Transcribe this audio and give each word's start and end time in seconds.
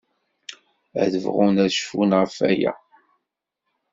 Ad 1.03 1.13
bɣun 1.23 1.55
ad 1.63 1.71
cfun 1.77 2.11
ɣef 2.19 2.35
waya. 2.39 2.73